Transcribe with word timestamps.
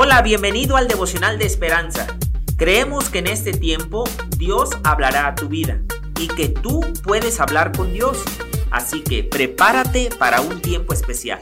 Hola, 0.00 0.22
bienvenido 0.22 0.76
al 0.76 0.86
devocional 0.86 1.40
de 1.40 1.46
esperanza. 1.46 2.06
Creemos 2.56 3.10
que 3.10 3.18
en 3.18 3.26
este 3.26 3.50
tiempo 3.50 4.04
Dios 4.36 4.70
hablará 4.84 5.26
a 5.26 5.34
tu 5.34 5.48
vida 5.48 5.82
y 6.20 6.28
que 6.28 6.48
tú 6.48 6.82
puedes 7.02 7.40
hablar 7.40 7.76
con 7.76 7.92
Dios. 7.92 8.22
Así 8.70 9.02
que 9.02 9.24
prepárate 9.24 10.10
para 10.16 10.40
un 10.40 10.62
tiempo 10.62 10.92
especial. 10.92 11.40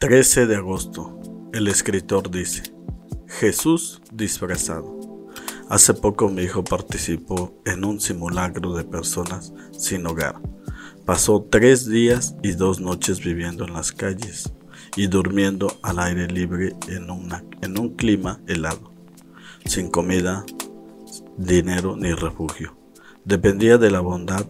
...13 0.00 0.46
de 0.46 0.56
agosto... 0.56 1.20
...el 1.52 1.68
escritor 1.68 2.30
dice... 2.30 2.62
...Jesús 3.26 4.00
disfrazado... 4.10 5.28
...hace 5.68 5.92
poco 5.92 6.30
mi 6.30 6.44
hijo 6.44 6.64
participó... 6.64 7.60
...en 7.66 7.84
un 7.84 8.00
simulacro 8.00 8.72
de 8.72 8.84
personas 8.84 9.52
sin 9.78 10.06
hogar... 10.06 10.40
Pasó 11.04 11.46
tres 11.50 11.86
días 11.86 12.34
y 12.42 12.52
dos 12.52 12.80
noches 12.80 13.22
viviendo 13.22 13.66
en 13.66 13.74
las 13.74 13.92
calles 13.92 14.50
y 14.96 15.06
durmiendo 15.06 15.70
al 15.82 15.98
aire 15.98 16.28
libre 16.28 16.74
en, 16.88 17.08
en 17.60 17.78
un 17.78 17.90
clima 17.90 18.40
helado, 18.46 18.90
sin 19.66 19.90
comida, 19.90 20.46
dinero 21.36 21.94
ni 21.94 22.12
refugio. 22.14 22.74
Dependía 23.26 23.76
de 23.76 23.90
la 23.90 24.00
bondad 24.00 24.46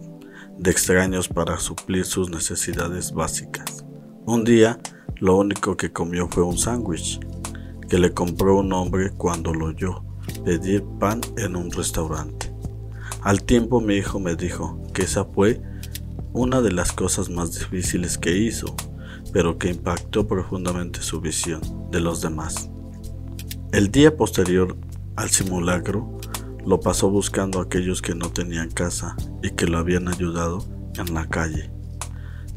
de 0.57 0.71
extraños 0.71 1.27
para 1.27 1.59
suplir 1.59 2.05
sus 2.05 2.29
necesidades 2.29 3.11
básicas. 3.11 3.85
Un 4.25 4.45
día, 4.45 4.79
lo 5.17 5.35
único 5.35 5.75
que 5.75 5.91
comió 5.91 6.29
fue 6.29 6.43
un 6.43 6.57
sándwich 6.57 7.19
que 7.89 7.99
le 7.99 8.13
compró 8.13 8.59
un 8.59 8.71
hombre 8.71 9.11
cuando 9.11 9.53
lo 9.53 9.65
oyó 9.65 10.05
pedir 10.45 10.85
pan 10.99 11.19
en 11.37 11.57
un 11.57 11.69
restaurante. 11.69 12.53
Al 13.21 13.43
tiempo 13.43 13.81
mi 13.81 13.95
hijo 13.95 14.21
me 14.21 14.35
dijo 14.35 14.81
que 14.93 15.03
esa 15.03 15.25
fue 15.25 15.61
una 16.33 16.61
de 16.61 16.71
las 16.71 16.91
cosas 16.91 17.29
más 17.29 17.57
difíciles 17.57 18.17
que 18.17 18.37
hizo, 18.37 18.75
pero 19.31 19.57
que 19.57 19.69
impactó 19.69 20.27
profundamente 20.27 21.01
su 21.01 21.21
visión 21.21 21.61
de 21.91 21.99
los 21.99 22.21
demás. 22.21 22.69
El 23.71 23.91
día 23.91 24.15
posterior 24.15 24.77
al 25.15 25.29
simulacro 25.29 26.17
lo 26.65 26.79
pasó 26.79 27.09
buscando 27.09 27.59
a 27.59 27.63
aquellos 27.63 28.01
que 28.01 28.15
no 28.15 28.29
tenían 28.29 28.69
casa 28.69 29.15
y 29.43 29.51
que 29.51 29.67
lo 29.67 29.77
habían 29.77 30.07
ayudado 30.07 30.65
en 30.97 31.13
la 31.13 31.27
calle, 31.27 31.69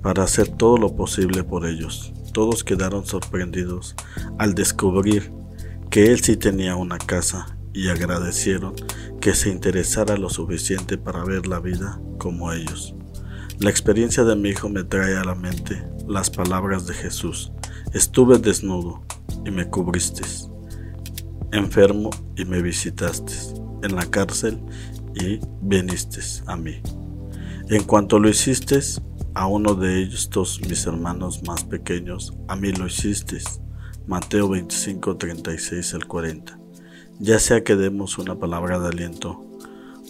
para 0.02 0.24
hacer 0.24 0.48
todo 0.48 0.76
lo 0.76 0.96
posible 0.96 1.44
por 1.44 1.66
ellos. 1.66 2.12
Todos 2.32 2.64
quedaron 2.64 3.04
sorprendidos 3.06 3.94
al 4.38 4.54
descubrir 4.54 5.32
que 5.90 6.12
él 6.12 6.20
sí 6.20 6.36
tenía 6.36 6.76
una 6.76 6.98
casa 6.98 7.58
y 7.72 7.88
agradecieron 7.88 8.74
que 9.20 9.34
se 9.34 9.50
interesara 9.50 10.16
lo 10.16 10.30
suficiente 10.30 10.98
para 10.98 11.24
ver 11.24 11.46
la 11.46 11.60
vida 11.60 12.00
como 12.18 12.52
ellos. 12.52 12.94
La 13.60 13.70
experiencia 13.70 14.22
de 14.22 14.36
mi 14.36 14.50
hijo 14.50 14.68
me 14.68 14.84
trae 14.84 15.16
a 15.16 15.24
la 15.24 15.34
mente 15.34 15.84
las 16.06 16.30
palabras 16.30 16.86
de 16.86 16.94
Jesús. 16.94 17.50
Estuve 17.92 18.38
desnudo 18.38 19.02
y 19.44 19.50
me 19.50 19.68
cubriste, 19.68 20.22
enfermo 21.50 22.10
y 22.36 22.44
me 22.44 22.62
visitaste, 22.62 23.32
en 23.82 23.96
la 23.96 24.06
cárcel 24.06 24.60
y 25.16 25.40
viniste 25.60 26.20
a 26.46 26.56
mí. 26.56 26.80
En 27.68 27.82
cuanto 27.82 28.20
lo 28.20 28.28
hiciste 28.28 28.78
a 29.34 29.48
uno 29.48 29.74
de 29.74 30.04
estos 30.04 30.60
mis 30.68 30.86
hermanos 30.86 31.42
más 31.44 31.64
pequeños, 31.64 32.34
a 32.46 32.54
mí 32.54 32.70
lo 32.70 32.86
hiciste. 32.86 33.38
Mateo 34.06 34.48
25, 34.50 35.16
36 35.16 35.94
al 35.94 36.06
40. 36.06 36.60
Ya 37.18 37.40
sea 37.40 37.64
que 37.64 37.74
demos 37.74 38.18
una 38.18 38.38
palabra 38.38 38.78
de 38.78 38.86
aliento 38.86 39.44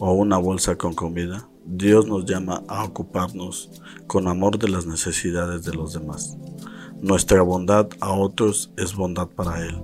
o 0.00 0.12
una 0.12 0.36
bolsa 0.36 0.76
con 0.76 0.92
comida, 0.92 1.48
Dios 1.70 2.06
nos 2.06 2.24
llama 2.24 2.62
a 2.66 2.82
ocuparnos 2.82 3.70
con 4.06 4.26
amor 4.26 4.58
de 4.58 4.70
las 4.70 4.86
necesidades 4.86 5.64
de 5.64 5.74
los 5.74 5.92
demás. 5.92 6.38
Nuestra 7.02 7.42
bondad 7.42 7.88
a 8.00 8.10
otros 8.10 8.72
es 8.78 8.94
bondad 8.94 9.28
para 9.28 9.60
Él. 9.60 9.78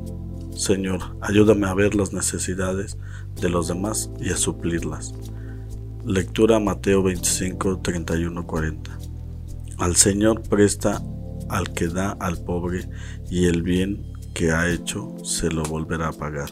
Señor, 0.57 1.01
ayúdame 1.21 1.67
a 1.67 1.75
ver 1.75 1.95
las 1.95 2.15
necesidades 2.15 2.97
de 3.39 3.51
los 3.51 3.69
demás 3.69 4.11
y 4.19 4.31
a 4.31 4.37
suplirlas. 4.39 5.15
Lectura 6.07 6.59
Mateo 6.59 7.03
25, 7.03 7.81
31, 7.81 8.47
40. 8.47 8.99
Al 9.77 9.95
Señor 9.97 10.41
presta 10.41 11.03
al 11.51 11.75
que 11.75 11.89
da 11.89 12.13
al 12.13 12.39
pobre 12.43 12.89
y 13.31 13.45
el 13.45 13.63
bien 13.63 14.11
que 14.33 14.53
ha 14.53 14.71
hecho 14.71 15.15
se 15.23 15.51
lo 15.51 15.63
volverá 15.65 16.09
a 16.09 16.13
pagar. 16.13 16.49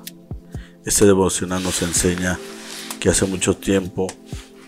Este 0.84 1.06
devocional 1.06 1.62
nos 1.62 1.80
enseña 1.80 2.38
que 3.00 3.08
hace 3.08 3.24
mucho 3.24 3.56
tiempo 3.56 4.08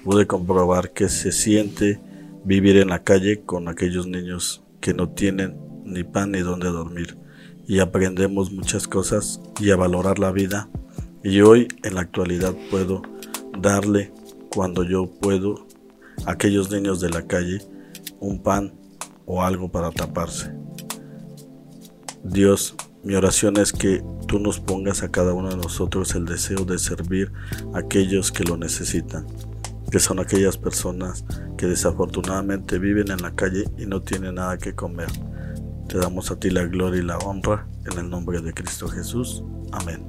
pude 0.04 0.26
comprobar 0.26 0.90
que 0.90 1.08
se 1.08 1.32
siente 1.32 1.98
vivir 2.44 2.76
en 2.76 2.88
la 2.88 3.02
calle 3.02 3.40
con 3.40 3.68
aquellos 3.68 4.06
niños 4.06 4.62
que 4.80 4.92
no 4.92 5.08
tienen 5.08 5.58
ni 5.86 6.04
pan 6.04 6.32
ni 6.32 6.40
dónde 6.40 6.68
dormir. 6.68 7.16
Y 7.66 7.78
aprendemos 7.78 8.52
muchas 8.52 8.86
cosas 8.86 9.40
y 9.58 9.70
a 9.70 9.76
valorar 9.76 10.18
la 10.18 10.30
vida. 10.30 10.68
Y 11.22 11.40
hoy 11.40 11.68
en 11.82 11.94
la 11.94 12.02
actualidad 12.02 12.54
puedo 12.70 13.00
darle 13.58 14.12
cuando 14.50 14.84
yo 14.84 15.06
puedo 15.06 15.66
a 16.26 16.32
aquellos 16.32 16.70
niños 16.70 17.00
de 17.00 17.08
la 17.08 17.22
calle 17.26 17.62
un 18.20 18.42
pan 18.42 18.74
o 19.24 19.42
algo 19.42 19.72
para 19.72 19.90
taparse. 19.90 20.52
Dios, 22.22 22.74
mi 23.02 23.14
oración 23.14 23.56
es 23.56 23.72
que 23.72 24.04
tú 24.28 24.38
nos 24.38 24.60
pongas 24.60 25.02
a 25.02 25.10
cada 25.10 25.32
uno 25.32 25.48
de 25.48 25.56
nosotros 25.56 26.14
el 26.14 26.26
deseo 26.26 26.66
de 26.66 26.78
servir 26.78 27.32
a 27.72 27.78
aquellos 27.78 28.30
que 28.30 28.44
lo 28.44 28.58
necesitan 28.58 29.26
que 29.94 30.00
son 30.00 30.18
aquellas 30.18 30.58
personas 30.58 31.24
que 31.56 31.66
desafortunadamente 31.66 32.80
viven 32.80 33.12
en 33.12 33.22
la 33.22 33.30
calle 33.36 33.62
y 33.78 33.86
no 33.86 34.02
tienen 34.02 34.34
nada 34.34 34.58
que 34.58 34.74
comer. 34.74 35.06
Te 35.88 35.98
damos 35.98 36.32
a 36.32 36.36
ti 36.40 36.50
la 36.50 36.64
gloria 36.64 37.00
y 37.00 37.04
la 37.04 37.16
honra 37.18 37.68
en 37.88 38.00
el 38.00 38.10
nombre 38.10 38.40
de 38.40 38.52
Cristo 38.52 38.88
Jesús. 38.88 39.44
Amén. 39.70 40.04